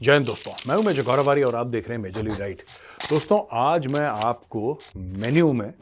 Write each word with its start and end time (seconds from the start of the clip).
जय 0.00 0.12
हिंद 0.12 0.26
दोस्तों, 0.26 0.52
मैं 0.68 0.76
हूँ 0.76 0.84
मेजर 0.84 1.02
गौरवारी 1.02 1.42
और 1.42 1.54
आप 1.56 1.66
देख 1.66 1.86
रहे 1.88 1.96
हैं 1.96 2.02
मेजरली 2.02 2.30
राइट 2.30 2.62
दोस्तों, 3.10 3.38
आज 3.52 3.86
मैं 3.86 4.04
आपको 4.24 4.78
मेन्यू 4.96 5.52
में 5.52 5.72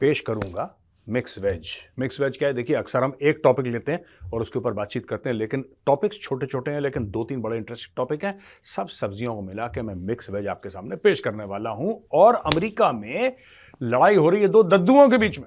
पेश 0.00 0.20
करूँगा 0.20 0.68
मिक्स 1.06 1.38
वेज 1.38 1.70
मिक्स 1.98 2.20
वेज 2.20 2.36
क्या 2.36 2.48
है? 2.48 2.54
देखिए, 2.54 2.76
अक्सर 2.76 3.02
हम 3.02 3.16
एक 3.22 3.40
टॉपिक 3.44 3.66
लेते 3.66 3.92
हैं 3.92 4.30
और 4.32 4.40
उसके 4.40 4.58
ऊपर 4.58 4.72
बातचीत 4.72 5.08
करते 5.08 5.28
हैं, 5.28 5.36
लेकिन 5.36 5.64
टॉपिक्स 5.86 6.20
छोटे 6.20 6.46
छोटे 6.46 6.70
हैं, 6.70 6.80
लेकिन 6.80 7.10
दो 7.10 7.24
तीन 7.24 7.40
बड़े 7.42 7.56
इंटरेस्टिंग 7.56 7.96
टॉपिक 7.96 8.24
हैं। 8.24 8.38
सब 8.66 8.88
सब्जियों 8.90 9.34
को 9.34 9.42
मिला 9.42 9.66
के 9.66 9.82
मैं 9.82 9.94
मिक्स 10.02 10.30
वेज 10.30 10.46
आपके 10.46 10.70
सामने 10.70 10.96
पेश 10.96 11.20
करने 11.20 11.44
वाला 11.44 11.70
हूँ। 11.70 11.98
और 12.12 12.34
अमरीका 12.36 12.92
में 12.92 13.36
लड़ाई 13.80 14.16
हो 14.16 14.28
रही 14.28 14.42
है 14.42 14.48
दो 14.48 14.62
दद्दुओं 14.62 15.08
के 15.08 15.18
बीच 15.18 15.38
में। 15.38 15.46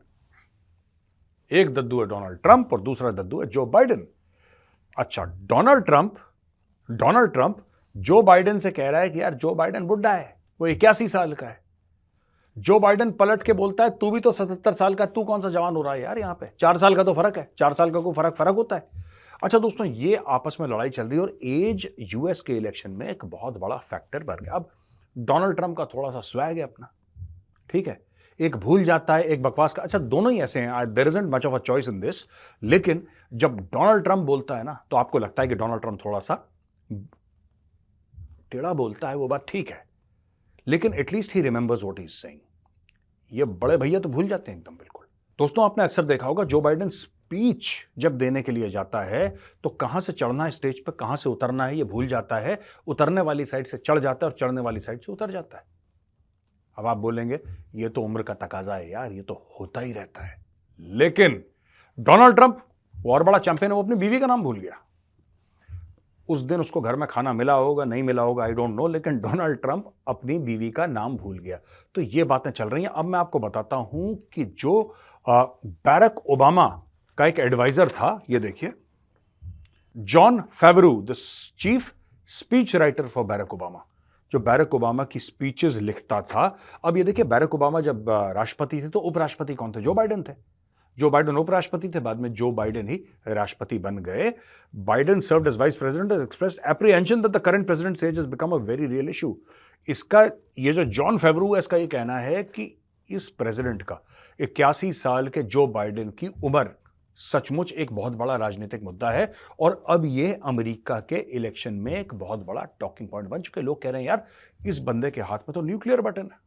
एक 1.51 1.73
दद्दू 1.73 2.01
है 2.01 2.07
डोनाल्ड 2.07 2.39
ट्रंप 2.39 2.73
और 2.73 2.81
दूसरा 2.81 3.11
दद्दू 3.13 3.41
है 3.41 3.47
जो 3.47 3.65
बाइडन 3.67 4.05
अच्छा 4.97 5.23
Donald 5.23 5.85
Trump 5.85 6.15
Donald 6.89 7.33
Trump 7.33 7.63
Joe 7.97 8.21
Biden 8.21 8.57
से 8.57 8.71
कह 8.71 8.89
रहा 8.89 9.01
है 9.01 9.09
कि 9.09 9.21
यार, 9.21 9.33
जो 9.33 9.53
बाइडन 9.55 9.83
बुढ़ा 9.83 10.13
है, 10.13 10.35
वो 10.59 10.67
इक्यासी 10.67 11.07
साल 11.07 11.33
का 11.33 11.47
है। 11.47 11.59
जो 12.57 12.79
बाइडन 12.79 13.11
पलट 13.11 13.43
के 13.43 13.53
बोलता 13.53 13.83
है, 13.83 13.89
तू 13.91 14.11
भी 14.11 14.19
तो 14.19 14.31
सतहत्तर 14.31 14.71
साल 14.71 14.95
का 14.95 15.05
तू 15.07 15.23
कौन 15.23 15.41
सा 15.41 15.49
जवान 15.49 15.75
हो 15.75 15.81
रहा 15.81 15.93
है 15.93 16.01
यार 16.01 16.19
यहाँ 16.19 16.33
पे? 16.33 16.49
चार 16.59 16.77
साल 16.77 16.95
का 16.95 17.03
तो 17.03 17.13
फ़र्क 17.13 17.37
है, 17.37 17.49
चार 17.57 17.73
साल 17.73 17.91
का 17.91 17.99
कोई 17.99 18.13
फ़र्क 18.13 18.35
फ़र्क 18.35 18.55
होता 18.55 18.75
है। 18.75 19.05
अच्छा 19.43 19.59
दोस्तों, 19.59 19.85
ये 19.87 20.21
आपस 20.27 20.57
में 20.61 20.67
लड़ाई 20.67 20.89
चल 20.89 21.07
रही 21.07 21.17
है 21.17 21.21
और 21.21 21.37
एज 21.43 21.87
यूएस 22.13 22.41
के 22.41 22.57
इलेक्शन 22.57 22.91
में 22.91 23.07
एक 23.09 23.25
बहुत 23.25 23.57
बड़ा 23.57 23.77
फैक्टर 23.77 24.23
बन 24.23 24.43
गया। 24.43 24.53
अब 24.53 24.69
डोनाल्ड 25.15 25.55
ट्रंप 25.55 25.77
का 25.77 25.85
थोड़ा 25.85 26.09
सा 26.09 26.19
स्वैग 26.21 26.57
है 26.57 26.63
अपना, 26.63 26.91
ठीक 27.69 27.87
है? 27.87 27.99
एक 28.39 28.55
भूल 28.57 28.83
जाता 28.83 29.15
है, 29.15 29.23
एक 29.23 29.43
बकवास 29.43 29.73
का। 29.73 29.83
अच्छा 29.83 29.99
दोनों 29.99 30.31
ही 30.31 30.41
ऐसे 30.41 30.59
हैं 30.59 30.93
there 30.93 31.07
isn't 31.07 31.29
much 31.33 31.45
of 31.45 31.53
a 31.53 31.59
choice 31.59 31.87
in 31.89 31.99
this 31.99 32.23
लेकिन 32.61 33.05
जब 33.33 33.57
डोनाल्ड 33.63 34.03
ट्रंप 34.03 34.25
बोलता 34.25 34.57
है 34.57 34.63
ना 34.63 34.77
तो 34.91 34.97
आपको 34.97 35.19
लगता 35.19 35.41
है 35.41 35.47
कि 35.47 35.55
डोनाल्ड 35.55 35.81
ट्रंप 35.81 35.99
थोड़ा 36.05 36.19
सा 36.19 36.35
टेढ़ा 38.51 38.73
बोलता 38.73 39.09
है, 39.09 39.15
वो 39.15 39.27
बात 39.27 39.45
ठीक 39.47 39.69
है। 39.69 39.85
लेकिन 40.67 40.93
at least 40.93 41.35
he 41.35 41.41
remembers 41.41 41.83
what 41.83 41.99
is 41.99 42.09
saying 42.11 42.39
ये 43.31 43.45
बड़े 43.45 43.77
भैया 43.77 43.99
तो 43.99 44.09
भूल 44.09 44.27
जाते 44.27 44.51
हैं 44.51 44.57
एकदम 44.57 44.75
बिल्कुल। 44.75 45.05
दोस्तों, 45.39 45.63
आपने 45.65 45.83
अक्सर 45.83 46.03
देखा 46.03 46.27
होगा 46.27 46.43
जो 46.43 46.61
बाइडेन 46.61 46.89
स्पीच 46.89 47.69
जब 47.97 48.17
देने 48.17 48.41
के 48.41 48.51
लिए 48.51 48.69
जाता 48.69 49.01
है 49.01 49.27
तो 49.63 49.69
कहाँ 49.71 50.01
से 50.01 50.13
चढ़ना 50.13 50.43
है 50.45 50.51
स्टेज 50.51 50.79
पर, 50.79 50.91
कहाँ 50.91 51.17
से 51.17 51.29
उतरना 51.29 51.65
है, 51.65 51.77
ये 51.77 51.83
भूल 51.83 52.07
जाता 52.07 52.37
है। 52.37 52.59
उतरने 52.87 53.21
वाली 53.21 53.45
साइड 53.45 53.67
से 53.67 53.77
चढ़ 53.77 53.99
जाता 53.99 54.25
है 54.25 54.31
और 54.31 54.37
चढ़ने 54.37 54.61
वाली 54.61 54.79
साइड 54.79 55.01
से 55.01 55.11
उतर 55.11 55.31
जाता 55.31 55.57
है। 55.57 55.63
अब 56.77 56.85
आप 56.85 56.97
बोलेंगे, 56.97 57.39
ये 57.75 57.89
तो 57.89 58.01
उम्र 58.01 58.23
का 58.23 58.33
तकाजा 58.33 58.75
है 58.75 58.89
यार, 58.89 59.11
ये 59.11 59.21
तो 59.21 59.33
होता 59.59 59.81
ही 59.81 59.93
रहता 59.93 60.25
है। 60.25 60.45
लेकिन 60.79 61.43
डोनाल्ड 61.97 62.35
ट्रंप 62.35 62.63
वो 62.95 63.13
और 63.13 63.23
बड़ा 63.23 63.37
चैंपियन 63.37 63.71
है, 63.71 63.75
वो 63.75 63.83
अपनी 63.83 63.95
बीवी 63.95 64.19
का 64.19 64.27
नाम 64.27 64.43
भूल 64.43 64.59
गया। 64.59 64.81
उस 66.29 66.41
दिन 66.41 66.59
उसको 66.59 66.81
घर 66.81 66.95
में 66.95 67.07
खाना 67.09 67.33
मिला 67.33 67.53
होगा, 67.53 67.85
नहीं 67.85 68.03
मिला 68.03 68.21
होगा 68.21 68.43
आई 68.43 68.51
डोंट 68.51 68.75
नो 68.75 68.87
लेकिन 68.87 69.19
डोनाल्ड 69.19 69.57
ट्रंप 69.57 69.91
अपनी 70.07 70.37
बीवी 70.39 70.69
का 70.71 70.85
नाम 70.87 71.17
भूल 71.17 71.37
गया। 71.39 71.59
तो 71.95 72.01
ये 72.01 72.23
बातें 72.23 72.49
चल 72.51 72.69
रही 72.69 72.83
हैं। 72.83 72.89
अब 72.91 73.05
मैं 73.05 73.19
आपको 73.19 73.39
बताता 73.39 73.75
हूँ 73.75 74.15
कि 74.33 74.45
जो 74.45 74.81
बैरक 75.25 76.19
ओबामा 76.29 76.67
का 77.17 77.25
एक 77.25 77.39
एडवाइजर 77.39 77.89
था, 77.89 78.19
ये 78.29 78.39
देखिए 78.39 78.73
Jon 79.95 80.41
Favreau 80.41 80.91
the 81.01 81.13
chief 81.59 81.93
speech 82.29 82.75
writer 82.75 83.07
for 83.07 83.23
Barack 83.25 83.53
Obama 83.53 83.85
जो 84.31 84.39
बैरक 84.39 84.73
ओबामा 84.75 85.03
की 85.03 85.19
स्पीचेस 85.19 85.75
लिखता 85.77 86.21
था। 86.23 86.45
अब 86.83 86.97
ये 86.97 87.03
देखिए 87.03 87.25
बैरक 87.25 87.55
ओबामा 87.55 87.81
जब 87.81 88.05
राष्ट्रपति 88.35 88.81
थे 88.83 88.89
तो 88.89 88.99
उपराष्ट्रपति 89.01 89.55
कौन 89.55 89.71
थे? 89.71 89.81
जो 89.81 89.93
बाइडन 89.93 90.23
थे। 90.23 90.33
जो 90.97 91.09
बाइडेन 91.09 91.35
उपराष्ट्रपति 91.37 91.89
थे, 91.89 91.99
बाद 91.99 92.19
में 92.19 92.31
जो 92.33 92.51
बाइडन 92.51 92.87
ही 92.87 93.03
राष्ट्रपति 93.27 93.77
बन 93.79 93.97
गए। 93.99 94.33
Biden 94.73 95.19
serve 95.21 95.47
as 95.47 95.57
vice 95.57 95.75
president 95.75 96.11
express 96.13 96.59
apprehension 96.67 97.21
that 97.21 97.31
the 97.31 97.39
current 97.39 97.65
president 97.65 97.97
says 97.97 98.19
become 98.19 98.51
a 98.51 98.57
very 98.57 98.87
real 98.87 99.09
issue 99.09 99.37
इसका, 99.87 100.23
ये 100.59 100.73
जो 100.73 100.83
जॉन 100.85 101.17
फेवरू 101.17 101.53
है, 101.53 101.59
इसका 101.59 101.77
ये 101.77 101.87
कहना 101.87 102.17
है 102.19 102.43
कि 102.45 102.73
इस 103.09 103.29
प्रेसिडेंट 103.29 103.81
का 103.81 104.01
इक्यासी 104.39 104.91
साल 104.93 105.27
के 105.27 105.43
जो 105.45 105.65
बाइडेन 105.67 106.09
की 106.09 106.27
उम्र 106.43 106.69
सचमुच 107.17 107.71
एक 107.73 107.91
बहुत 107.93 108.15
बड़ा 108.15 108.35
राजनीतिक 108.35 108.83
मुद्दा 108.83 109.09
है, 109.11 109.31
और 109.59 109.83
अब 109.89 110.05
ये 110.05 110.33
अमेरिका 110.45 110.99
के 111.01 111.15
इलेक्शन 111.35 111.73
में 111.75 111.91
एक 111.93 112.13
बहुत 112.15 112.45
बड़ा 112.45 112.63
टॉकिंग 112.79 113.09
पॉइंट 113.09 113.29
बन 113.29 113.41
चुके 113.41 113.61
लोग 113.61 113.81
कह 113.81 113.89
रहे 113.89 114.01
हैं, 114.01 114.07
यार, 114.07 114.25
इस 114.65 114.79
बंदे 114.79 115.11
के 115.11 115.21
हाथ 115.21 115.37
में 115.39 115.53
तो 115.53 115.61
न्यूक्लियर 115.61 116.01
बटन 116.01 116.29
है। 116.33 116.39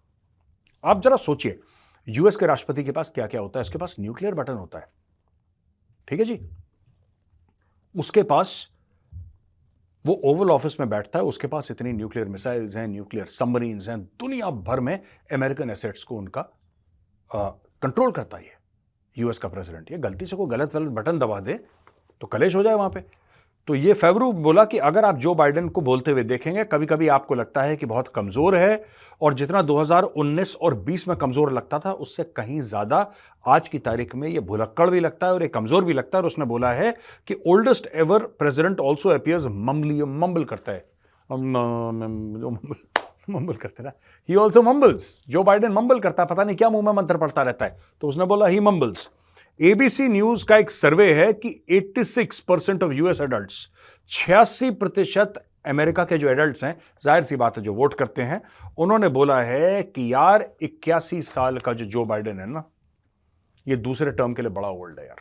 आप 0.84 1.02
जरा 1.02 1.16
सोचिए 1.18 1.58
यूएस 2.10 2.36
के 2.36 2.46
राष्ट्रपति 2.46 2.84
के 2.84 2.92
पास 2.92 3.10
क्या 3.14 3.26
क्या 3.26 3.40
होता 3.40 3.58
है? 3.58 3.62
उसके 3.62 3.78
पास 3.78 3.96
न्यूक्लियर 4.00 4.34
बटन 4.34 4.54
होता 4.54 4.78
है। 4.78 4.88
ठीक 6.08 6.18
है 6.20 6.24
जी? 6.24 6.38
उसके 7.94 8.22
पास, 8.22 8.68
वो 10.04 10.14
ओवल 10.24 10.50
ऑफ़िस 10.50 10.78
में 10.80 10.88
बैठता 10.90 11.18
है, 11.18 11.24
उसके 11.24 11.46
पास 11.46 11.70
इतनी 11.70 11.92
न्यूक्लियर 11.92 12.28
मिसाइल्स 12.28 12.76
हैं, 12.76 12.86
न्यूक्लियर 12.88 13.26
सबमरीन्स 13.28 13.88
हैं, 13.88 14.00
दुनिया 14.00 14.50
भर 14.50 14.80
में 14.80 15.00
अमेरिकन 15.32 15.70
एसेट्स 15.70 16.04
को 16.04 16.16
उनका 16.16 16.42
कंट्रोल 17.30 18.12
करता 18.12 18.36
है 18.36 18.58
यूएस 19.16 19.38
का 19.38 19.48
प्रेसिडेंट। 19.48 19.90
ये 19.92 19.98
गलती 19.98 20.26
से 20.26 20.36
कोई 20.36 20.48
गलत 20.48 20.74
गलत 20.74 20.88
बटन 20.92 21.18
दबा 21.18 21.40
दे 21.40 21.54
तो 22.20 22.26
कलेश 22.26 22.54
हो 22.54 22.62
जाए 22.62 22.74
वहाँ 22.74 22.90
पे। 22.90 23.04
तो 23.70 23.74
ये 23.74 23.92
फेवरू 23.94 24.30
बोला 24.34 24.64
कि 24.64 24.78
अगर 24.78 25.04
आप 25.04 25.16
जो 25.16 25.34
बाइडेन 25.34 25.68
को 25.68 25.80
बोलते 25.80 26.10
हुए 26.10 26.22
देखेंगे 26.22 26.62
कभी 26.64 26.86
कभी 26.86 27.08
आपको 27.08 27.34
लगता 27.34 27.62
है 27.62 27.76
कि 27.76 27.86
बहुत 27.86 28.08
कमज़ोर 28.08 28.56
है 28.56 28.82
और 29.20 29.34
जितना 29.34 29.62
2019 29.62 30.54
और 30.56 30.74
20 30.86 31.06
में 31.08 31.16
कमज़ोर 31.16 31.52
लगता 31.52 31.78
था, 31.78 31.92
उससे 31.92 32.24
कहीं 32.26 32.60
ज़्यादा 32.60 33.06
आज 33.44 33.68
की 33.68 33.78
तारीख 33.78 34.14
में 34.14 34.26
ये 34.28 34.40
भुलक्कड़ 34.40 34.88
भी 34.90 35.00
लगता 35.00 35.26
है 35.26 35.32
और 35.32 35.42
एक 35.42 35.54
कमज़ोर 35.54 35.84
भी 35.84 35.92
लगता 35.92 36.18
है 36.18 36.22
और 36.22 36.26
उसने 36.26 36.44
बोला 36.44 36.72
है 36.72 36.90
कि 37.28 37.34
oldest 37.46 37.86
ever 37.94 38.24
president 38.38 38.80
also 38.80 39.10
appears 39.10 39.46
mumbly 39.48 40.02
mumble 40.02 40.44
करता 40.44 40.72
है। 40.72 40.84
मम्बल 43.30 43.54
करते 43.54 43.82
ना। 43.82 43.92
He 44.28 44.34
also 44.36 44.62
मम्बल्स 44.62 45.08
Joe 45.28 45.42
Biden 45.44 45.72
mumble 45.72 46.00
करता 46.00 46.22
है, 46.22 46.28
पता 46.28 46.44
नहीं 46.44 46.56
क्या 46.56 46.70
मुँह 46.70 46.86
में 46.86 46.92
मंत्र 46.94 47.16
पड़ता 47.18 47.42
रहता 47.42 47.64
है। 47.64 47.76
तो 48.02 48.08
उसने 48.08 48.24
बोला 48.26 48.46
ही 48.46 48.60
मम्बल्स 48.62 49.08
एबीसी 49.60 50.08
न्यूज़ 50.08 50.44
का 50.46 50.56
एक 50.56 50.70
सर्वे 50.70 51.12
है 51.14 51.32
कि 51.34 51.48
86 51.72 52.40
परसेंट 52.40 52.82
ऑफ़ 52.82 52.92
यूएस 52.92 53.20
एडल्ट 53.20 53.50
छियासी 54.10 54.70
प्रतिशत 54.72 55.34
अमेरिका 55.66 56.04
के 56.04 56.18
जो 56.18 56.28
एडल्ट 56.28 56.62
हैं, 56.64 56.76
ज़ाहिर 57.04 57.22
सी 57.22 57.36
बात 57.36 57.56
है 57.56 57.62
जो 57.62 57.72
वोट 57.74 57.94
करते 57.94 58.22
हैं, 58.22 58.40
उन्होंने 58.78 59.08
बोला 59.08 59.40
है 59.42 59.82
कि 59.84 60.12
यार 60.12 60.48
इक्यासी 60.62 61.20
साल 61.22 61.58
का 61.58 61.72
जो 61.72 61.84
जो 61.86 62.04
बाइडेन 62.04 62.38
है 62.40 62.46
ना, 62.46 62.64
ये 63.66 63.76
दूसरे 63.78 64.12
टर्म 64.12 64.34
के 64.34 64.42
लिए 64.42 64.50
बड़ा 64.50 64.68
ओल्ड 64.68 65.00
है 65.00 65.06
यार। 65.06 65.20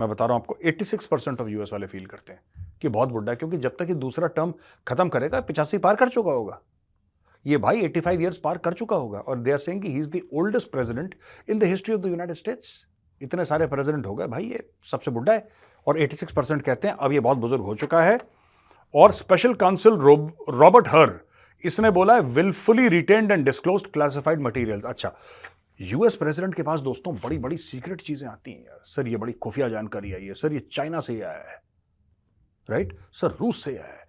मैं 0.00 0.08
बता 0.08 0.26
रहा 0.26 0.34
हूँ 0.34 0.42
आपको 0.42 0.58
86 0.64 1.06
परसेंट 1.06 1.40
ऑफ़ 1.40 1.48
यूएस 1.48 1.72
वाले 1.72 1.86
फील 1.86 2.06
करते 2.06 2.32
हैं 2.32 2.40
कि 2.82 2.88
बहुत 2.88 3.08
बुढ़ा 3.08 3.30
है, 3.30 3.36
क्योंकि 3.36 3.56
जब 3.58 3.76
तक 3.78 3.86
ये 3.88 3.94
दूसरा 3.96 4.28
टर्म 4.28 4.54
खत्म 4.86 5.08
करेगा, 5.08 5.40
पिचासी 5.40 5.78
पार 5.78 5.96
कर 5.96 6.08
चुका 6.08 6.30
होगा। 6.30 6.60
ये 7.46 7.56
भाई 7.58 7.82
85 7.82 8.20
इयर्स 8.20 8.38
पार 8.38 8.58
कर 8.58 8.72
चुका 8.72 8.96
होगा 8.96 9.18
और 9.18 9.38
दे 9.38 9.52
आर 9.52 9.58
सेइंग 9.58 9.82
कि 9.82 9.92
he 9.92 9.98
is 9.98 10.10
the 10.10 10.20
oldest 10.34 10.70
president 10.70 11.14
in 11.48 11.58
the 11.58 11.64
history 11.64 11.94
of 11.94 12.02
the 12.02 12.06
United 12.06 12.36
States 12.36 12.86
इतने 13.20 13.44
सारे 13.44 13.66
प्रेसिडेंट 13.66 14.06
हो 14.06 14.14
गए 14.14 14.26
भाई, 14.26 14.44
ये 14.44 14.68
सबसे 14.84 15.10
बुढ़ा 15.10 15.32
है 15.32 15.48
और 15.86 15.98
86 15.98 16.32
परसेंट 16.32 16.62
कहते 16.62 16.88
हैं, 16.88 16.94
अब 16.94 17.12
ये 17.12 17.20
बहुत 17.20 17.38
बुज़ुर्ग 17.38 17.62
हो 17.62 17.74
चुका 17.74 18.02
है। 18.02 18.18
और 18.94 19.12
स्पेशल 19.12 19.54
काउंसिल 19.54 19.92
रॉबर्ट 20.50 20.88
हर 20.88 21.20
इसने 21.64 21.90
बोला 21.90 22.14
है 22.14 22.20
wilfully 22.20 22.88
retained 22.88 23.32
and 23.32 23.44
disclose 23.44 23.86
classified 23.86 24.40
material 24.40 24.80
अच्छा 24.80 25.12
यूएस 25.80 26.14
प्रेसिडेंट 26.16 26.54
के 26.54 26.62
पास 26.62 26.80
दोस्तों 26.80 27.14
बड़ी 27.14 27.38
बड़ी 27.38 27.56
सीक्रेट 27.58 28.00
चीज़ें 28.00 28.28
आती 28.28 28.52
हैं 28.52 28.64
यार। 28.64 28.80
सर, 28.84 29.08
ये 29.08 29.16
बड़ी 29.16 29.32
खुफिया 29.32 29.68
जानकारी 29.68 30.12
आई 30.12 30.24
है। 30.24 30.34
सर, 30.34 30.52
ये 30.52 30.60
चाइना 30.72 31.00
से 31.00 31.20
आया 31.20 31.50
है। 31.50 31.60
राइट 32.68 32.96
सर, 33.12 33.36
रूस 33.40 33.64
से 33.64 33.76
आया 33.76 33.92
है। 33.92 34.04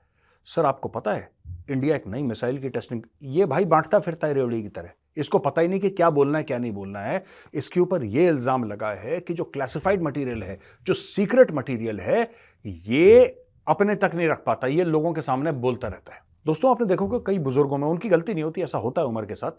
सर, 0.47 0.65
आपको 0.65 0.89
पता 0.89 1.13
है 1.13 1.29
इंडिया 1.69 1.95
एक 1.95 2.07
नई 2.07 2.23
मिसाइल 2.23 2.57
की 2.57 2.69
टेस्टिंग, 2.69 3.01
ये 3.23 3.45
भाई 3.45 3.65
बांटता 3.65 3.99
फिरता 3.99 4.27
है 4.27 4.33
रेवड़ी 4.33 4.61
की 4.63 4.69
तरह। 4.69 4.91
इसको 5.17 5.39
पता 5.39 5.61
ही 5.61 5.67
नहीं 5.67 5.79
कि 5.79 5.89
क्या 5.89 6.09
बोलना 6.09 6.37
है, 6.37 6.43
क्या 6.43 6.57
नहीं 6.57 6.71
बोलना 6.71 6.99
है। 6.99 7.23
इसके 7.53 7.79
ऊपर 7.79 8.03
ये 8.05 8.27
इल्ज़ाम 8.27 8.63
लगा 8.63 8.91
है 8.93 9.19
कि 9.19 9.33
जो 9.33 9.43
क्लासिफाइड 9.43 10.03
मटेरियल 10.03 10.43
है, 10.43 10.59
जो 10.85 10.93
सीक्रेट 10.93 11.51
मटेरियल 11.51 11.99
है, 11.99 12.29
ये 12.65 13.25
अपने 13.67 13.95
तक 13.95 14.11
नहीं 14.15 14.27
रख 14.27 14.43
पाता, 14.45 14.67
ये 14.67 14.83
लोगों 14.83 15.13
के 15.13 15.21
सामने 15.21 15.51
बोलता 15.53 15.87
रहता 15.87 16.13
है। 16.13 16.21
दोस्तों, 16.45 16.71
आपने 16.71 16.87
देखो 16.87 17.07
कि 17.09 17.23
कई 17.27 17.39
बुज़ुर्गों 17.39 17.77
में 17.77 17.87
उनकी 17.87 18.09
गलती 18.09 18.33
नहीं 18.33 18.43
होती, 18.43 18.61
ऐसा 18.61 18.77
होता 18.77 19.01
है 19.01 19.07
उम्र 19.07 19.25
के 19.25 19.35
साथ, 19.35 19.51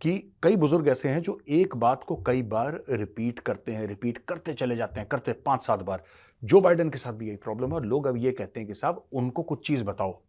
कि 0.00 0.12
कई 0.42 0.56
बुज़ुर्ग 0.56 0.88
ऐसे 0.88 1.08
हैं 1.08 1.20
जो 1.22 1.38
एक 1.48 1.76
बात 1.76 2.04
को 2.04 2.16
कई 2.16 2.42
बार 2.44 2.80
रिपीट 2.90 3.40
करते 3.40 3.72
हैं 3.72 3.86
रिपीट 3.86 4.18
करते 4.18 4.52
चले 4.54 4.76
जाते 4.76 5.00
हैं, 5.00 5.08
करते 5.08 5.32
पाँच 5.46 5.66
सात 5.66 5.82
बार। 5.82 6.02
जो 6.42 6.60
बाइडन 6.60 6.90
के 6.90 6.98
साथ 6.98 7.12
भी 7.12 7.26
यही 7.26 7.36
प्रॉब्लम 7.36 7.68
है 7.68 7.74
और 7.74 7.84
लोग 7.84 8.06
अब 8.06 8.16
ये 8.16 8.32
कहते 8.32 8.60
हैं 8.60 8.66
कि 8.66 8.74
साहब, 8.74 9.04
उनको 9.12 9.42
कुछ 9.42 9.66
चीज़ 9.66 9.84
बताओ। 9.84 10.20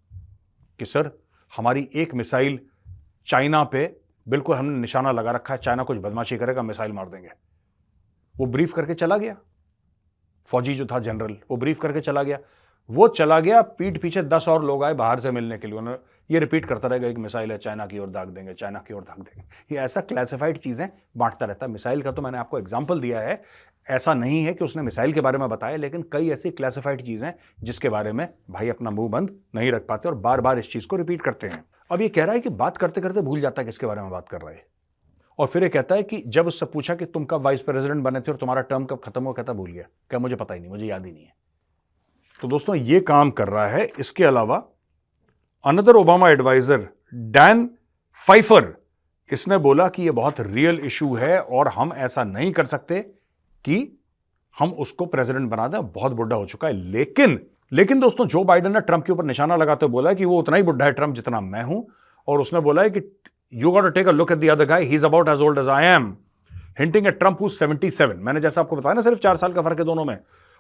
कि 0.82 0.86
सर, 0.86 1.12
हमारी 1.56 1.90
एक 1.94 2.14
मिसाइल 2.14 2.60
चाइना 3.28 3.64
पे 3.64 4.00
बिल्कुल 4.28 4.56
हमने 4.56 4.80
निशाना 4.80 5.12
लगा 5.12 5.32
रखा 5.32 5.54
है, 5.54 5.60
चाइना 5.60 5.84
कुछ 5.84 5.98
बदमाशी 5.98 6.38
करेगा, 6.38 6.62
मिसाइल 6.62 6.92
मार 6.92 7.10
देंगे। 7.10 7.30
वो 8.38 8.46
ब्रीफ 8.46 8.74
करके 8.74 8.94
चला 8.94 9.18
गया। 9.18 9.38
फौजी 10.46 10.76
जो 10.76 10.86
था 10.86 11.00
जनरल, 11.00 11.38
वो 11.52 11.58
ब्रीफ 11.58 11.80
करके 11.80 12.02
चला 12.02 12.24
गया। 12.24 12.40
वो 12.92 13.08
चला 13.10 13.40
गया, 13.40 13.62
पीठ 13.62 14.02
पीछे 14.02 14.22
दस 14.24 14.48
और 14.50 14.64
लोग 14.66 14.84
आए 14.84 14.94
बाहर 14.94 15.20
से 15.20 15.32
मिलने 15.32 15.58
के 15.58 15.68
लिए। 15.68 15.78
उन्होंने 15.78 16.00
ये 16.30 16.40
रिपीट 16.40 16.66
करता 16.66 16.88
रहेगा, 16.88 17.08
एक 17.08 17.18
मिसाइल 17.18 17.52
है, 17.52 17.58
चाइना 17.58 17.86
की 17.86 18.00
ओर 18.00 18.10
दाग 18.10 18.30
देंगे, 18.30 18.54
चाइना 18.54 18.80
की 18.80 18.94
ओर 18.94 19.02
दाग 19.02 19.20
देंगे। 19.20 19.44
ये 19.72 19.82
ऐसा 19.82 20.02
क्लासिफाइड 20.02 20.58
चीज़ें 20.58 20.88
बांटता 21.18 21.46
रहता 21.46 21.66
है। 21.66 21.72
मिसाइल 21.72 22.02
का 22.02 22.12
तो 22.12 22.22
मैंने 22.22 22.38
आपको 22.38 22.60
एग्ज़ाम्पल 22.60 23.00
दिया 23.02 23.20
है। 23.20 23.42
ऐसा 23.88 24.14
नहीं 24.14 24.44
है 24.44 24.54
कि 24.54 24.64
उसने 24.66 24.82
मिसाइल 24.82 25.14
के 25.14 25.22
बारे 25.22 25.38
में 25.38 25.48
बताया, 25.50 25.78
लेकिन 25.78 26.04
कई 26.12 26.30
ऐसी 26.30 26.52
क्लासिफाइड 26.52 27.02
चीज़ें 27.02 27.32
जिसके 27.64 27.90
बारे 27.90 28.12
में 28.12 28.28
भाई 28.50 28.70
अपना 28.70 28.90
मुँह 28.90 29.10
बंद 29.10 29.36
नहीं 29.56 29.72
रख 29.72 29.86
पाते 29.88 30.10
और 30.10 30.16
बार 30.18 30.42
बार 30.42 30.60
इस 30.60 30.72
चीज़ 30.72 30.88
को 30.88 30.96
रिपीट 30.96 31.22
करते 31.22 31.48
हैं। 31.48 31.64
अब 31.90 32.02
ये 32.02 32.10
कह 32.10 32.24
रहा 32.24 32.34
है 32.34 32.40
कि 32.40 32.50
बात 32.52 32.78
करते 32.78 33.02
करते 33.02 33.22
भूल 33.22 33.42
जाता 33.42 33.62
है 33.62 33.66
किसके 33.66 33.86
बारे 33.86 34.02
में 34.02 34.12
बात 34.12 34.30
कर 34.30 34.42
रहा 34.42 34.52
है। 34.52 34.66
और 35.40 35.48
फिर 35.48 35.64
ये 35.64 35.70
कहता 35.70 35.96
है 35.96 36.04
कि 36.04 36.24
जब 36.28 36.48
उससे 36.48 36.66
पूछा 36.66 36.96
कि 36.96 37.06
तुम 37.06 37.26
कब 37.26 37.42
वाइस 37.42 37.62
प्रेसिडेंट 37.62 38.04
बने 38.04 38.22
थे 38.22 38.32
और 38.32 38.38
तुम्हारा 38.38 38.62
टर्म 38.64 38.86
कब 38.86 39.02
खत्म 39.04 39.24
हो 39.24 39.34
कहता 39.34 39.54
भूल 39.54 39.72
गया। 39.72 39.84
क्या 40.10 40.20
मुझे 40.20 40.36
पता 40.36 40.54
ही 40.54 40.60
नहीं, 40.60 40.70
मुझे 40.70 40.86
याद 40.86 41.06
ही 41.06 41.12
नहीं 41.12 41.24
है। 41.24 41.34
तो 42.42 42.48
दोस्तों, 42.48 42.76
ये 42.76 43.00
काम 43.00 43.30
कर 43.32 43.48
रहा 43.48 43.68
है। 43.68 43.88
इसके 44.00 44.24
अलावा 44.24 44.56
another 45.66 45.96
Obama 45.96 46.30
advisor 46.30 46.88
Dan 47.14 47.70
Pfeiffer 48.18 48.74
इसने 49.30 49.58
बोला 49.58 49.88
कि 49.88 50.04
यह 50.04 50.12
बहुत 50.12 50.40
रियल 50.42 50.80
इशू 50.80 51.14
है 51.16 51.40
और 51.42 51.68
हम 51.68 51.94
ऐसा 51.94 52.24
नहीं 52.24 52.52
कर 52.52 52.66
सकते 52.66 53.00
कि 53.66 53.78
हम 54.60 54.72
उसको 54.80 55.06
प्रेसिडेंट 55.06 55.50
बना 55.50 55.68
दें। 55.68 55.82
बहुत 55.92 56.12
बुढ़ा 56.12 56.36
हो 56.36 56.46
चुका 56.46 56.68
है। 56.68 56.74
लेकिन 56.74 57.40
लेकिन 57.72 58.00
दोस्तों 58.00 58.26
जो 58.26 58.44
बाइडन 58.44 58.74
ने 58.74 58.82
ट्रंप 58.82 59.06
के 59.06 59.12
ऊपर 59.12 59.26
निशाना 59.26 59.56
लगाते 59.56 59.86
हुए 59.86 59.92
बोला 59.92 60.14
कि 60.14 60.26
वो 60.26 60.40
उतना 60.40 60.58
ही 60.58 60.64
बुढ़ा 60.64 60.86
है 60.86 60.92
ट्रंप 60.92 61.16
जितना 61.16 61.42
मैं 61.42 61.64
हूँ। 61.64 61.86
और 62.28 62.42
उसने 62.42 62.60
बोला 62.60 62.82
है 62.82 62.90
कि 62.90 63.02
you 63.54 63.72
got 63.72 63.94
take 63.94 64.08
a 64.08 64.12
look 64.12 64.32
at 64.32 64.38
the 64.38 64.50
other 64.50 64.66
guy 64.66 64.84
he 64.84 64.96
is 64.96 65.06
about 65.06 65.30
as 65.30 65.42
old 65.42 65.60
as 65.60 65.68
I 65.70 65.86
am 65.86 66.16
hinting 66.80 67.08
at 67.08 67.20
Trump 67.20 67.42
who 67.42 67.50
77 67.50 68.16
मैंने 68.18 68.42
जैसा 68.42 68.62
आपको 68.62 68.76
बताया 68.76 68.94
ना, 68.94 69.02
सिर्फ़ 69.02 69.20
चार 69.20 69.36
साल 69.36 69.54
का 69.54 69.62
फ़र्क 69.62 69.80
है 69.80 69.86
दोनों 69.86 70.06
में। 70.06 70.18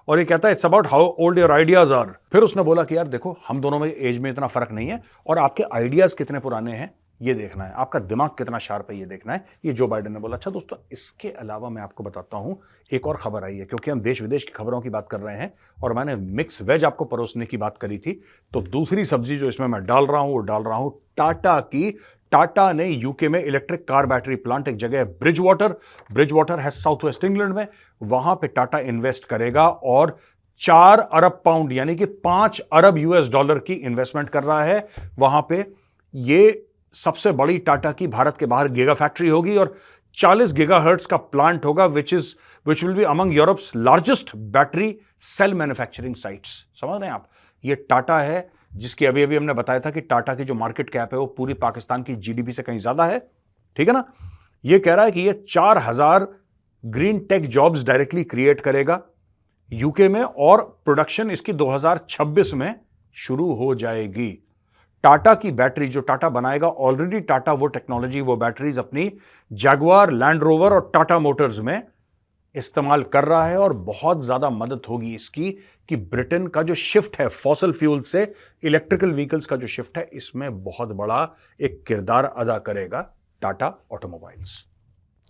और 0.07 0.19
ये 0.19 0.25
कहता 0.25 0.47
है 0.47 0.53
it's 0.53 0.65
about 0.65 0.87
how 0.87 1.07
old 1.19 1.39
your 1.39 1.51
ideas 1.51 1.93
are 1.93 2.15
फिर 2.31 2.41
उसने 2.41 2.63
बोला 2.63 2.83
कि, 2.83 2.97
यार 2.97 3.07
देखो, 3.07 3.37
हम 3.47 3.61
दोनों 3.61 3.79
में 3.79 3.87
एज 3.89 4.19
में 4.19 4.31
इतना 4.31 4.47
फ़र्क 4.47 4.71
नहीं 4.71 4.87
है 4.87 5.01
और 5.27 5.37
आपके 5.39 5.63
आइडियाज़ 5.73 6.15
कितने 6.15 6.39
पुराने 6.39 6.71
हैं, 6.71 6.93
ये 7.21 7.33
देखना 7.33 7.63
है। 7.63 7.73
आपका 7.73 7.99
दिमाग 8.01 8.29
कितना 8.37 8.57
शार्प 8.57 8.87
है, 8.91 8.97
ये 8.99 9.05
देखना 9.05 9.33
है। 9.33 9.45
ये 9.65 9.73
जो 9.73 9.87
बाइडन 9.87 10.11
ने 10.11 10.19
बोला। 10.19 10.35
अच्छा 10.35 10.51
दोस्तों, 10.51 10.77
इसके 10.91 11.29
अलावा 11.31 11.69
मैं 11.69 11.81
आपको 11.81 12.03
बताता 12.03 12.37
हूँ, 12.37 12.57
एक 12.91 13.07
और 13.07 13.17
खबर 13.17 13.43
आई 13.43 13.55
है, 13.55 13.65
क्योंकि 13.65 13.91
हम 13.91 14.01
देश 14.01 14.21
विदेश 14.21 14.43
की 14.43 14.53
खबरों 14.53 14.79
की 14.81 14.89
बात 14.89 15.07
कर 15.11 15.19
रहे 15.19 15.35
हैं 15.37 15.53
और 15.77 15.93
मैंने 15.93 16.15
मिक्स 16.15 16.61
वेज 16.61 16.85
आपको 16.85 17.05
परोसने 17.05 17.45
की 17.45 17.57
बात 17.57 17.77
करी 17.77 17.97
थी 17.97 18.19
तो 18.51 18.61
दूसरी 18.63 19.05
सब्ज़ी 19.05 19.37
जो 19.37 19.47
इसमें 19.47 19.67
मैं 19.67 19.85
डाल 19.85 20.05
रहा 20.05 20.21
हूँ, 20.21 20.33
वो 20.33 20.39
डाल 20.39 20.63
रहा 20.63 20.77
हूँ 20.77 20.99
टाटा 21.17 21.59
की 21.59 21.89
टाटा 22.31 22.71
ने 22.71 22.85
यूके 22.85 23.29
में 23.29 23.43
इलेक्ट्रिक 23.43 23.87
कार 23.87 24.05
बैटरी 24.05 24.35
प्लांट 24.35 24.67
एक 24.67 24.75
जगह 24.75 25.03
ब्रिज 25.03 25.39
वाटर 25.39 25.75
ब्रिज 26.11 26.31
वाटर 26.33 26.59
है 26.59 26.69
साउथ 26.69 27.03
वेस्ट 27.05 27.23
इंग्लैंड 27.23 27.53
में, 27.53 27.67
वहाँ 28.01 28.35
पे 28.35 28.47
टाटा 28.47 28.79
इन्वेस्ट 28.79 29.25
करेगा 29.25 29.67
और 29.67 30.17
चार 30.61 30.99
अरब 30.99 31.41
पाउंड 31.45 31.71
यानी 31.73 31.95
कि 31.95 32.05
पाँच 32.05 32.59
अरब 32.73 32.97
यूएस 32.97 33.29
डॉलर 33.29 33.59
की 33.59 33.73
इन्वेस्टमेंट 33.73 34.29
कर 34.29 34.43
रहा 34.43 34.63
है। 34.63 34.87
वहाँ 35.19 35.45
पे 35.49 35.65
ये 36.13 36.67
सबसे 36.93 37.31
बड़ी 37.31 37.57
टाटा 37.57 37.91
की 37.91 38.07
भारत 38.07 38.37
के 38.37 38.45
बाहर 38.45 38.67
गीगा 38.67 38.93
फैक्ट्री 38.93 39.29
होगी 39.29 39.55
और 39.57 39.75
40 40.17 40.53
गीगा 40.53 40.79
हर्ट्स 40.79 41.05
का 41.05 41.17
प्लांट 41.17 41.65
होगा 41.65 41.85
which 41.85 42.13
is 42.13 42.33
which 42.67 42.83
will 42.83 42.93
be 42.93 43.03
among 43.03 43.33
Europe's 43.33 43.71
largest 43.75 44.35
battery 44.35 44.95
cell 45.21 45.53
manufacturing 45.53 46.15
sites 46.15 46.49
समझ 46.81 46.99
रहे 46.99 47.09
हैं 47.09 47.13
आप? 47.15 47.29
ये 47.63 47.75
टाटा 47.75 48.19
है 48.19 48.49
जिसकी 48.71 49.05
अभी 49.05 49.23
अभी 49.23 49.35
हमने 49.35 49.53
बताया 49.53 49.79
था 49.79 49.91
कि 49.91 50.01
टाटा 50.01 50.35
की 50.35 50.43
जो 50.43 50.53
मार्केट 50.53 50.89
कैप 50.89 51.13
है 51.13 51.19
वो 51.19 51.25
पूरी 51.27 51.53
पाकिस्तान 51.55 52.03
की 52.03 52.15
जीडीपी 52.17 52.51
से 52.51 52.63
कहीं 52.63 52.79
ज़्यादा 52.79 53.05
है, 53.05 53.19
ठीक 53.77 53.87
है 53.87 53.93
ना? 53.93 54.03
ये 54.63 54.79
कह 54.79 54.93
रहा 54.93 55.05
है 55.05 55.11
कि 55.11 55.21
ये 55.21 55.33
चार 55.49 55.77
हज़ार 55.79 56.27
green 56.83 57.19
tech 57.19 57.45
jobs 57.47 57.83
directly 57.83 58.23
create 58.25 58.61
करेगा 58.61 59.01
यूके 59.71 60.07
में 60.09 60.21
और 60.21 60.61
प्रोडक्शन 60.85 61.31
इसकी 61.31 61.53
2026 61.53 62.53
में 62.53 62.75
शुरू 63.15 63.51
हो 63.53 63.73
जाएगी। 63.75 64.31
टाटा 65.03 65.33
की 65.33 65.51
बैटरी 65.51 65.87
जो 65.87 66.01
टाटा 66.01 66.29
बनाएगा 66.29 66.67
ऑलरेडी 66.67 67.19
टाटा 67.21 67.53
वो 67.53 67.67
टेक्नोलॉजी 67.67 68.21
वो 68.21 68.35
बैटरीज 68.37 68.77
अपनी 68.79 69.11
जैगवार 69.51 70.11
लैंड 70.11 70.43
रोवर 70.43 70.73
और 70.73 70.89
टाटा 70.93 71.19
मोटर्स 71.19 71.59
में 71.59 71.81
इस्तेमाल 72.55 73.03
कर 73.03 73.23
रहा 73.23 73.45
है 73.47 73.57
और 73.57 73.73
बहुत 73.73 74.23
ज़्यादा 74.23 74.49
मदद 74.49 74.85
होगी 74.89 75.13
इसकी 75.15 75.51
कि 75.89 75.95
ब्रिटेन 75.95 76.47
का 76.47 76.63
जो 76.63 76.75
शिफ्ट 76.75 77.19
है 77.19 77.27
फॉसल 77.27 77.71
फ्यूल 77.71 78.01
से, 78.01 78.33
इलेक्ट्रिकल 78.63 79.11
व्हीकल्स 79.11 79.45
का 79.45 79.55
जो 79.55 79.67
शिफ्ट 79.67 79.97
है, 79.97 80.09
इसमें 80.13 80.63
बहुत 80.63 80.89
बड़ा 80.89 81.23
एक 81.59 81.83
किरदार 81.87 82.25
अदा 82.25 82.57
करेगा 82.59 83.01
टाटा 83.41 83.73
ऑटोमोबाइल्स। 83.91 84.65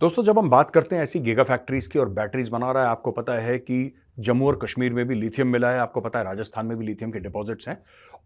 दोस्तों, 0.00 0.22
जब 0.22 0.38
हम 0.38 0.48
बात 0.50 0.70
करते 0.70 0.96
हैं 0.96 1.02
ऐसी 1.02 1.20
गीगा 1.20 1.42
फैक्ट्रीज 1.44 1.86
की 1.86 1.98
और 1.98 2.08
बैटरीज 2.08 2.48
बना 2.48 2.70
रहा 2.72 2.82
है, 2.82 2.88
आपको 2.88 3.10
पता 3.10 3.34
है 3.34 3.58
कि 3.58 3.92
जम्मू 4.18 4.46
और 4.46 4.58
कश्मीर 4.62 4.92
में 4.92 5.06
भी 5.08 5.14
लिथियम 5.14 5.48
मिला 5.48 5.70
है, 5.70 5.78
आपको 5.78 6.00
पता 6.00 6.18
है 6.18 6.24
राजस्थान 6.24 6.66
में 6.66 6.76
भी 6.78 6.86
लिथियम 6.86 7.10
के 7.10 7.20
डिपॉजिट्स 7.20 7.68
हैं। 7.68 7.78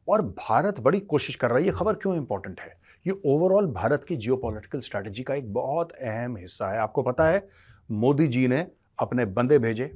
और 0.09 0.23
भारत 0.23 0.81
बड़ी 0.81 1.01
कोशिश 1.01 1.37
कर 1.37 1.49
रहा 1.49 1.59
है, 1.59 1.65
ये 1.65 1.71
खबर 1.71 1.95
क्यों 1.95 2.17
इंपॉर्टेंट 2.17 2.61
है? 2.61 2.73
ये 3.07 3.13
ओवरऑल 3.27 3.67
भारत 3.67 4.05
की 4.05 4.17
जियो 4.17 4.41
स्ट्रैटेजी 4.77 5.23
का 5.23 5.35
एक 5.35 5.53
बहुत 5.53 5.93
अहम 5.93 6.37
हिस्सा 6.37 6.71
है। 6.71 6.79
आपको 6.79 7.03
पता 7.03 7.29
है, 7.29 7.47
मोदी 7.89 8.27
जी 8.27 8.47
ने 8.49 8.67
अपने 8.99 9.25
बंदे 9.25 9.59
भेजे 9.59 9.93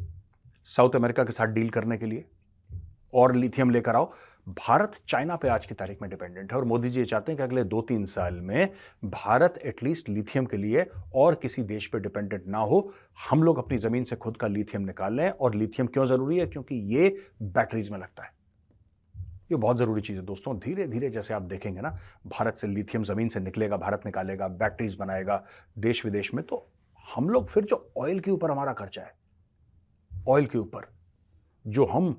साउथ 0.67 0.97
अमेरिका 0.97 1.25
के 1.25 1.33
साथ 1.33 1.47
डील 1.47 1.71
करने 1.71 1.97
के 1.99 2.07
लिए 2.07 2.25
और 3.15 3.35
लिथियम 3.35 3.71
लेकर 3.71 3.97
आओ। 3.97 4.13
भारत 4.49 5.01
चाइना 5.09 5.37
पे 5.37 5.49
आज 5.49 5.67
की 5.67 5.75
तारीख 5.75 6.03
में 6.03 6.11
डिपेंडेंट 6.11 6.53
है 6.53 6.59
और 6.59 6.65
मोदी 6.65 6.91
जी 6.91 7.05
चाहते 7.05 7.33
हैं 7.33 7.37
कि 7.37 7.43
अगले 7.43 7.65
दो 7.65 7.81
तीन 7.83 8.05
साल 8.05 8.35
में 8.35 8.73
भारत 9.05 9.59
एटलीस्ट 9.59 10.09
लिथियम 10.09 10.47
के 10.47 10.57
लिए 10.57 10.87
और 11.15 11.35
किसी 11.35 11.63
देश 11.63 11.87
पे 11.87 11.99
डिपेंडेंट 11.99 12.47
ना 12.47 12.59
हो। 12.59 12.93
हम 13.31 13.43
लोग 13.43 13.59
अपनी 13.59 13.79
ज़मीन 13.79 14.05
से 14.05 14.17
खुद 14.17 14.37
का 14.37 14.47
लिथियम 14.47 14.83
निकाल 14.83 15.15
लें 15.15 15.31
और 15.31 15.55
लिथियम 15.55 15.87
क्यों 15.87 16.07
ज़रूरी 16.07 16.39
है? 16.39 16.47
क्योंकि 16.47 16.75
ये 16.97 17.17
बैटरीज 17.43 17.91
में 17.91 17.99
लगता 17.99 18.25
है। 18.25 18.33
ये 19.53 19.57
बहुत 19.57 19.79
ज़रूरी 19.79 20.01
चीज़ 20.01 20.19
है 20.19 20.25
दोस्तों। 20.25 20.59
धीरे 20.59 20.87
धीरे 20.87 21.11
जैसे 21.11 21.35
आप 21.35 21.43
देखेंगे 21.43 21.81
ना, 21.81 21.97
भारत 22.27 22.59
से 22.59 22.67
लिथियम 22.67 23.05
ज़मीन 23.05 23.29
से 23.29 23.41
निकलेगा, 23.41 23.77
भारत 23.77 24.03
निकालेगा 24.07 24.49
बैटरीज 24.49 24.95
बनाएगा 24.95 25.45
देश 25.79 26.05
विदेश 26.05 26.35
में 26.35 26.45
तो 26.45 26.67
हम 27.07 27.29
लोग 27.29 27.49
फिर 27.49 27.65
जो 27.65 27.87
ऑयल 27.99 28.21
के 28.21 28.31
ऊपर 28.31 28.51
हमारा 28.51 28.73
खर्चा 28.73 29.03
है 29.03 29.19
ऑयल 30.29 30.47
के 30.47 30.59
ऊपर, 30.59 30.87
जो 31.65 31.85
हम 31.85 32.15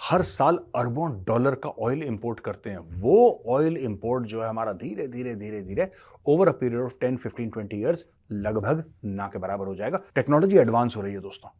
हर 0.00 0.22
साल 0.22 0.58
अरबों 0.76 1.10
डॉलर 1.24 1.54
का 1.54 1.68
ऑयल 1.70 2.02
इंपोर्ट 2.02 2.40
करते 2.40 2.70
हैं, 2.70 2.78
वो 2.78 3.42
ऑयल 3.48 3.76
इंपोर्ट 3.76 4.24
जो 4.26 4.42
है 4.42 4.48
हमारा 4.48 4.72
धीरे 4.72 5.06
धीरे 5.08 5.34
धीरे 5.34 5.62
धीरे 5.62 5.90
over 6.26 6.48
a 6.48 6.52
period 6.52 6.82
of 6.82 6.94
ten 7.00 7.16
fifteen 7.16 7.50
twenty 7.50 7.76
years 7.76 8.04
लगभग 8.32 8.84
ना 9.04 9.26
के 9.26 9.38
बराबर 9.38 9.66
हो 9.66 9.74
जाएगा। 9.74 10.00
टेक्नोलॉजी 10.14 10.58
एडवांस 10.58 10.96
हो 10.96 11.02
रही 11.02 11.14
है 11.14 11.20
दोस्तों। 11.20 11.50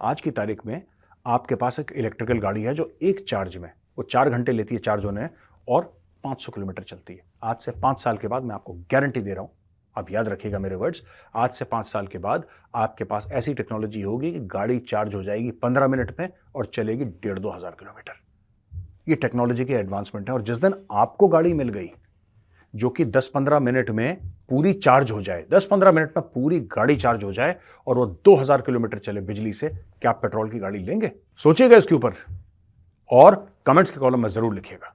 आज 0.00 0.20
की 0.20 0.30
तारीख 0.30 0.66
में 0.66 0.80
आपके 1.26 1.54
पास 1.54 1.78
एक 1.80 1.92
इलेक्ट्रिकल 1.92 2.38
गाड़ी 2.38 2.62
है 2.62 2.74
जो 2.74 2.90
एक 3.02 3.24
चार्ज 3.28 3.56
में, 3.56 3.70
वो 3.98 4.02
चार 4.04 4.30
घंटे 4.30 4.52
लेती 4.52 4.74
है 4.74 4.80
चार्ज 4.80 5.04
होने, 5.04 5.28
और 5.68 5.92
500 6.24 6.52
किलोमीटर 6.52 6.82
चलती 6.82 7.14
है। 7.14 7.24
आज 7.42 7.56
से 7.56 7.72
पाँच 7.72 8.00
साल 8.00 8.16
के 8.16 8.28
बाद 8.28 8.42
मैं 8.42 8.54
आपको 8.54 8.72
गारंटी 8.92 9.20
दे 9.20 9.34
रहा 9.34 9.42
हूँ 9.42 9.50
आप 9.96 10.10
याद 10.10 10.28
रखिएगा 10.28 10.58
मेरे 10.58 10.76
वर्ड्स 10.76 11.02
आज 11.34 11.50
से 11.50 11.64
पाँच 11.64 11.86
साल 11.86 12.06
के 12.06 12.18
बाद 12.18 12.46
आपके 12.74 13.04
पास 13.04 13.28
ऐसी 13.32 13.54
टेक्नोलॉजी 13.54 14.02
होगी 14.02 14.32
कि 14.32 14.40
गाड़ी 14.48 14.78
चार्ज 14.80 15.14
हो 15.14 15.22
जाएगी 15.22 15.50
पंद्रह 15.62 15.88
मिनट 15.88 16.14
में 16.20 16.28
और 16.54 16.66
चलेगी 16.66 17.04
डेढ़ 17.04 17.38
दो 17.38 17.50
हज़ार 17.50 17.76
किलोमीटर। 17.80 18.20
ये 19.08 19.14
टेक्नोलॉजी 19.16 19.64
के 19.64 19.74
एडवांसमेंट 19.74 20.28
है 20.28 20.34
और 20.34 20.42
जिस 20.42 20.58
दिन 20.58 20.74
आपको 20.92 21.28
गाड़ी 21.28 21.52
मिल 21.54 21.68
गई, 21.68 21.90
जो 22.74 22.88
कि 22.90 23.04
10-15 23.06 23.60
मिनट 23.60 23.90
में 23.90 24.16
पूरी 24.48 24.72
चार्ज 24.74 25.10
हो 25.10 25.20
जाए 25.22 25.44
10-15 25.50 25.92
मिनट 25.92 26.16
में 26.16 26.24
पूरी 26.26 26.60
गाड़ी 26.68 26.96
चार्ज 26.96 27.24
हो 27.24 27.32
जाए 27.32 27.56
और 27.86 27.96
वो 27.96 28.06
2000 28.24 28.62
किलोमीटर 28.62 28.98
चले 29.00 29.20
बिजली 29.22 29.52
से, 29.52 29.68
क्या 29.68 30.10
आप 30.10 30.20
पेट्रोल 30.22 30.50
की 30.50 30.58
गाड़ी 30.58 30.78
लेंगे? 30.80 31.10
सोचिएगा 31.40 31.76
इसके 31.76 31.94
ऊपर 31.94 32.14
और 33.10 33.34
कमेंट्स 33.66 33.90
के 33.90 34.00
कॉलम 34.00 34.22
में 34.22 34.28
ज़रूर 34.30 34.54
लिखिएगा। 34.54 34.94